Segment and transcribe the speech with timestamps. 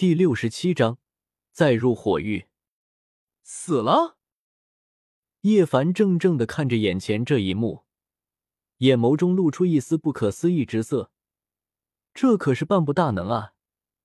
[0.00, 0.96] 第六十七章，
[1.52, 2.46] 再入火域，
[3.42, 4.16] 死了。
[5.42, 7.84] 叶凡怔怔的看着眼前这一幕，
[8.78, 11.12] 眼眸中露出一丝不可思议之色。
[12.14, 13.52] 这可是半步大能啊，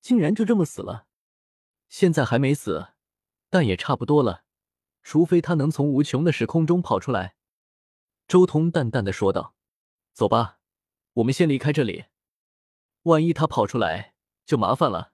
[0.00, 1.06] 竟然就这么死了！
[1.88, 2.88] 现在还没死，
[3.48, 4.42] 但也差不多了，
[5.04, 7.36] 除非他能从无穷的时空中跑出来。
[8.26, 9.54] 周通淡淡的说道
[10.12, 10.58] ：“走吧，
[11.12, 12.06] 我们先离开这里。
[13.02, 15.12] 万一他跑出来，就麻烦了。”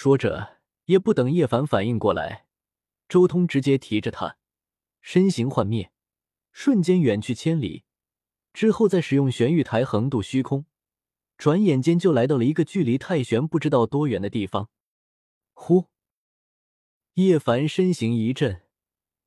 [0.00, 2.46] 说着，也不等叶凡反应过来，
[3.08, 4.38] 周通直接提着他，
[5.00, 5.90] 身形幻灭，
[6.52, 7.82] 瞬间远去千里，
[8.52, 10.66] 之后再使用玄玉台横渡虚空，
[11.36, 14.70] 转眼间就来到了一个距离太玄不知道多远的地方。
[15.52, 15.86] 呼！
[17.14, 18.62] 叶凡身形一震，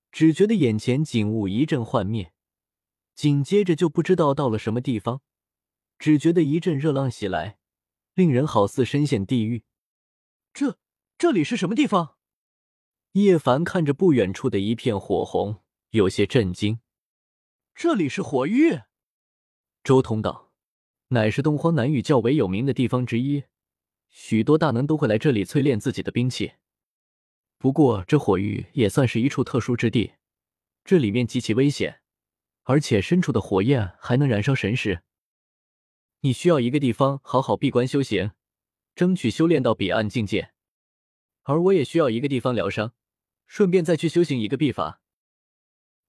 [0.09, 2.31] 只觉得眼前景物一阵幻灭，
[3.13, 5.19] 紧接着就不知道到了什么地方，
[5.99, 7.57] 只觉得一阵热浪袭来，
[8.13, 9.65] 令人好似深陷地狱。
[10.53, 10.77] 这
[11.17, 12.17] 这里是什么地方？
[13.13, 16.79] 叶凡看着不远处的一片火红，有些震惊。
[17.73, 18.81] 这里是火域。
[19.83, 20.51] 周通道，
[21.09, 23.43] 乃是东荒南域较为有名的地方之一，
[24.09, 26.53] 许多大能都会来这里淬炼自己的兵器。
[27.57, 30.13] 不过这火域也算是一处特殊之地，
[30.83, 32.01] 这里面极其危险，
[32.63, 35.03] 而且深处的火焰还能燃烧神识。
[36.21, 38.31] 你需要一个地方好好闭关修行。
[38.95, 40.53] 争取修炼到彼岸境界，
[41.43, 42.93] 而我也需要一个地方疗伤，
[43.47, 45.01] 顺便再去修行一个秘法。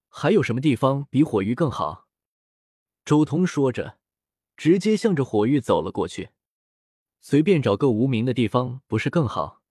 [0.09, 2.07] 还有什么地方比火域更好？
[3.03, 3.97] 周通说着，
[4.55, 6.29] 直接向着火域走了过去。
[7.19, 9.61] 随便找个无名的地方不是更好？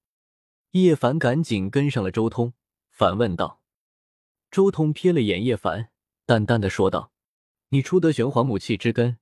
[0.73, 2.55] 叶凡赶紧跟上了周通，
[2.89, 3.63] 反问道。
[4.51, 5.91] 周通瞥了眼叶凡，
[6.27, 7.13] 淡淡的说道
[7.69, 9.19] ：“你初得玄黄母气之根，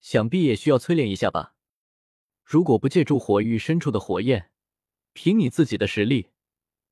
[0.00, 1.54] 想必也需要淬炼一下吧？”
[2.44, 4.50] 如果不借助火域深处的火焰，
[5.12, 6.30] 凭你自己的实力，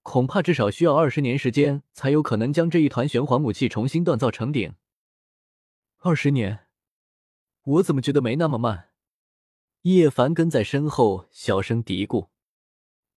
[0.02, 4.74] 恐怕至少需要二十年时间才有可能将这一团玄黄武器重新锻造成鼎。
[5.98, 6.66] 二十年，
[7.62, 8.90] 我怎么觉得没那么慢？
[9.82, 12.28] 叶凡跟在身后小声嘀咕：“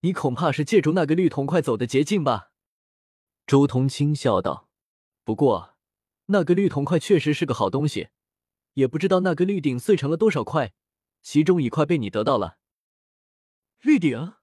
[0.00, 2.50] 你恐怕是借助那个绿铜块走的捷径吧？”
[3.46, 4.68] 周通轻笑道
[5.24, 5.76] ：“不过，
[6.26, 8.08] 那个绿铜块确实是个好东西，
[8.74, 10.72] 也不知道那个绿鼎碎成了多少块。”
[11.24, 12.58] 其中一块被你得到了，
[13.80, 14.34] 绿鼎，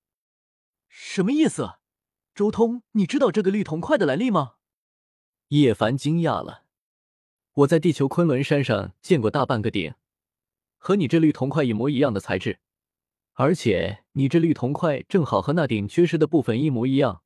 [0.88, 1.76] 什么意思？
[2.34, 4.56] 周通，你知道这个绿铜块的来历吗？
[5.50, 6.66] 叶凡惊讶了，
[7.54, 9.94] 我在地球昆仑山上见过大半个鼎，
[10.78, 12.60] 和你这绿铜块一模一样的材质，
[13.34, 17.22] 而且你这绿铜块正好和那鼎缺失的部分一模一样。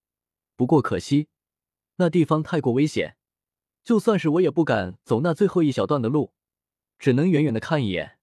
[0.57, 1.29] 不过可惜，
[1.95, 3.15] 那地方太过危险，
[3.85, 6.33] 就算是我也不敢走那最后一小段的路，
[6.99, 8.19] 只能远远的看一眼。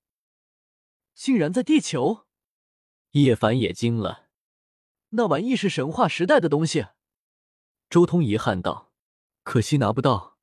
[1.15, 2.27] 竟然在地球，
[3.13, 4.29] 叶凡也惊了。
[5.11, 6.87] 那玩意是神话时代的东西。
[7.91, 8.93] 周通遗憾道
[9.45, 10.39] ：“可惜拿不到，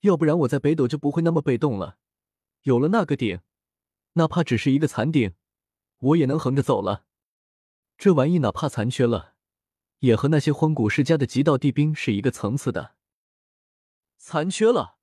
[0.00, 1.98] 要不然我在北斗就不会那么被动了。
[2.62, 3.40] 有了那个鼎，
[4.12, 5.34] 哪怕只是一个残鼎，
[5.98, 7.06] 我也能横着走了。
[7.96, 9.34] 这玩意哪怕残缺了，
[10.00, 12.96] 也和那些荒古世家的极道地兵是一个层次的。
[14.18, 14.98] 残缺了，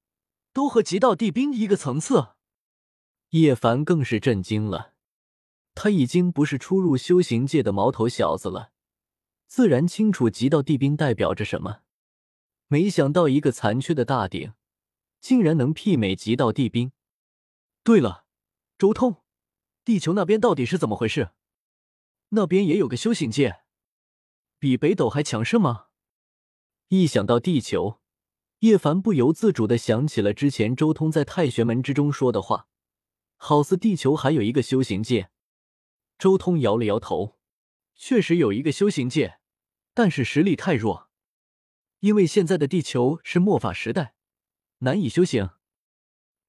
[0.54, 2.36] 都和极道地兵一个层次。”
[3.32, 4.94] 叶凡更是震惊了。
[5.80, 8.72] 他已经不是初入修行界的毛头小子了，
[9.46, 11.82] 自然清楚极道地兵代表着什么。
[12.66, 14.54] 没想到一个残缺的大鼎，
[15.20, 16.92] 竟然能媲美极道地兵。
[17.84, 18.26] 对了，
[18.76, 19.18] 周通，
[19.86, 21.30] 地球那边到底是怎么回事？
[22.30, 23.60] 那边也有个修行界，
[24.58, 25.90] 比北斗还强盛吗？
[26.88, 28.00] 一想到地球，
[28.62, 32.68] 叶凡不由自主的想起了之前周通在太玄门之中说的话，
[33.36, 35.30] 好似地球还有一个修行界。
[36.18, 37.38] 周通摇了摇头，
[37.96, 39.40] 确实有一个修行界，
[39.94, 41.10] 但是实力太弱，
[42.00, 44.16] 因为现在的地球是末法时代，
[44.80, 45.52] 难以修行。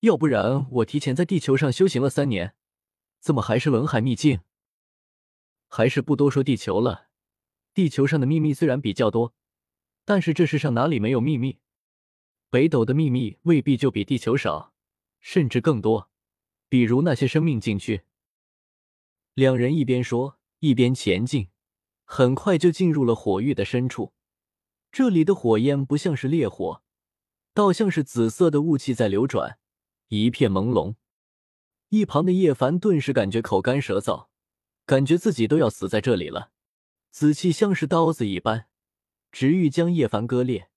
[0.00, 2.54] 要不然我提前在地球上修行了三年，
[3.20, 4.40] 怎么还是轮海秘境？
[5.66, 7.08] 还是不多说地球了。
[7.74, 9.34] 地球上的秘密虽然比较多，
[10.04, 11.58] 但是这世上哪里没有秘密？
[12.48, 14.72] 北斗的秘密未必就比地球少，
[15.20, 16.10] 甚至更多，
[16.70, 18.04] 比如那些生命禁区。
[19.38, 21.50] 两人一边说一边前进，
[22.04, 24.12] 很快就进入了火域的深处。
[24.90, 26.82] 这里的火焰不像是烈火，
[27.54, 29.60] 倒像是紫色的雾气在流转，
[30.08, 30.96] 一片朦胧。
[31.90, 34.26] 一旁的叶凡顿时感觉口干舌燥，
[34.84, 36.50] 感觉自己都要死在这里了。
[37.12, 38.66] 紫气像是刀子一般，
[39.30, 40.68] 直欲将叶凡割裂，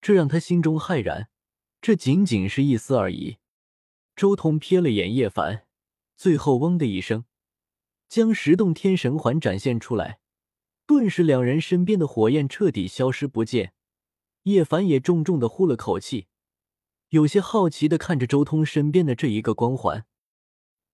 [0.00, 1.28] 这让他心中骇然。
[1.80, 3.38] 这仅仅是一丝而已。
[4.14, 5.66] 周通瞥了眼叶凡，
[6.14, 7.24] 最后嗡的一声。
[8.08, 10.20] 将十洞天神环展现出来，
[10.86, 13.74] 顿时两人身边的火焰彻底消失不见。
[14.44, 16.28] 叶凡也重重的呼了口气，
[17.08, 20.06] 有些好奇的看着周通身边的这一个光环：“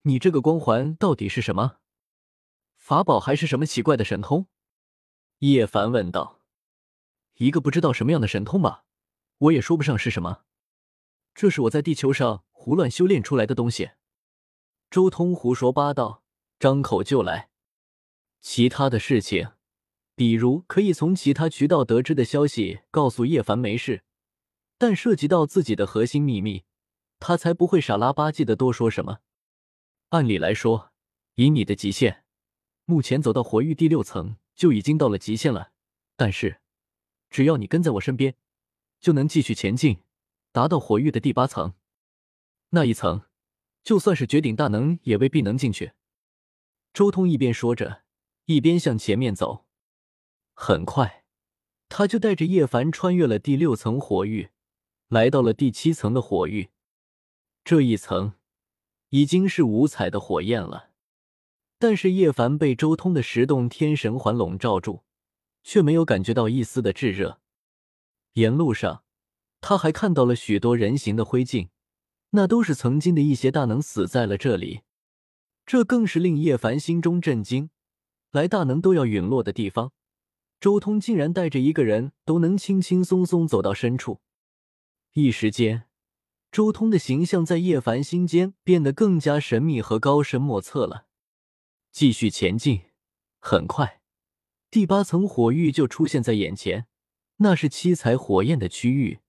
[0.05, 1.77] 你这个光环到底是什么？
[2.77, 4.47] 法宝还是什么奇怪的神通？”
[5.41, 6.41] 叶凡问道。
[7.37, 8.85] “一个不知道什么样的神通吧，
[9.37, 10.45] 我也说不上是什么。
[11.35, 13.91] 这是我在地球上胡乱修炼出来的东西。”
[14.91, 16.22] 周通胡说八道，
[16.63, 17.49] 张口就来。
[18.41, 19.51] 其他的事情。
[20.15, 24.05] 比如可以从其他渠道得知的消息告诉叶凡没事，
[24.79, 26.63] 但涉及到自己的核心秘密，
[27.19, 29.19] 他才不会傻拉吧唧的多说什么。
[30.11, 30.93] 按理来说，
[31.35, 32.25] 以你的极限，
[32.85, 35.73] 目前走到火域第六层就已经到了极限了。
[36.15, 36.61] 但是，
[37.29, 38.37] 只要你跟在我身边，
[39.01, 40.05] 就能继续前进，
[40.53, 41.75] 达到火域的第八层。
[42.69, 43.23] 那一层，
[43.83, 45.95] 就算是绝顶大能也未必能进去。
[46.93, 48.03] 周通一边说着，
[48.45, 49.65] 一边向前面走。
[50.53, 51.25] 很快，
[51.89, 54.51] 他就带着叶凡穿越了第六层火域，
[55.09, 56.71] 来到了第七层的火域。
[57.65, 58.35] 这一层
[59.09, 60.91] 已经是五彩的火焰了，
[61.79, 65.05] 但是叶凡被周通的十洞天神环笼罩住，
[65.63, 67.41] 却没有感觉到一丝的炙热。
[68.35, 69.05] 沿路上，
[69.61, 71.71] 他还看到了许多人形的灰烬，
[72.31, 74.83] 那都是曾经的一些大能死在了这里。
[75.73, 77.71] 这更是令叶凡心中震惊：
[78.31, 79.95] 来大能都要陨落的地方。
[80.61, 84.21] 周通竟然带着一个人都能轻轻松松走到深处，
[85.15, 85.85] 一时间，
[86.51, 91.07] 周通的形象在叶凡心间变得更加神秘和高深莫测了。
[91.91, 92.83] 继续前进，
[93.41, 94.03] 很快，
[94.71, 96.87] 第八层火域就出现在眼前，
[97.37, 99.21] 那是七彩火焰的区域。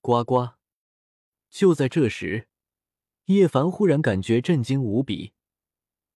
[0.00, 0.52] 呱呱！
[1.50, 2.48] 就在这时，
[3.26, 5.34] 叶凡忽然感觉震惊无比，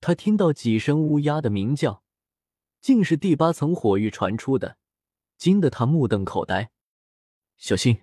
[0.06, 2.02] 他听到几声乌鸦的鸣叫。
[2.82, 4.76] 竟是第八层火域传出的，
[5.38, 6.70] 惊得他目瞪口呆。
[7.56, 8.02] 小心，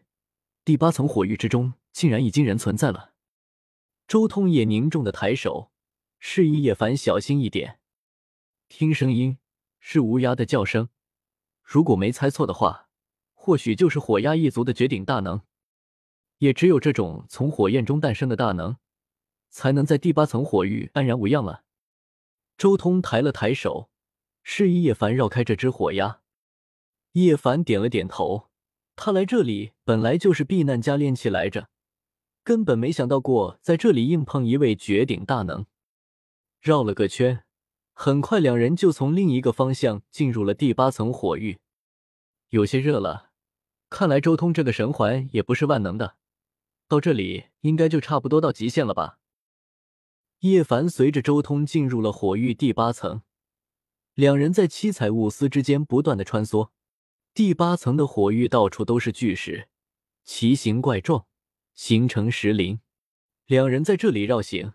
[0.66, 3.14] 第八层火域之中竟然已经人存在了。
[4.08, 5.72] 周通也凝重的抬手，
[6.18, 7.80] 示意叶凡小心一点。
[8.68, 9.38] 听声音
[9.80, 10.90] 是乌鸦的叫声，
[11.62, 12.90] 如果没猜错的话，
[13.36, 15.44] 或许就是火鸦一族的绝顶大能。
[16.40, 18.78] 也只有这种从火焰中诞生的大能，
[19.52, 21.64] 才能在第八层火域安然无恙了。
[22.62, 23.90] 周通抬了抬手。
[24.44, 26.22] 示意叶凡绕开这只火鸦，
[27.14, 28.50] 叶凡点了点头。
[28.96, 31.70] 他来这里本来就是避难加练气来着，
[32.44, 35.66] 根本没想到过在这里硬碰一位绝顶大能。
[36.60, 37.46] 绕了个圈，
[37.94, 41.58] 很快两人就从另一个方向进入了第八层火域。
[42.50, 43.32] 有些热了，
[43.90, 46.16] 看来周通这个神环也不是万能的，
[46.88, 49.18] 到这里应该就差不多到极限了吧？
[50.42, 53.22] 叶凡随着周通进入了火域第八层。
[54.16, 56.70] 两人在七彩雾丝之间不断的穿梭，
[57.34, 59.70] 第八层的火域到处都是巨石，
[60.24, 61.28] 奇形怪状，
[61.76, 62.80] 形成石林。
[63.46, 64.74] 两人在这里绕行，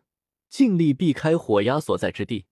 [0.49, 2.47] 尽力避开火压所在之地。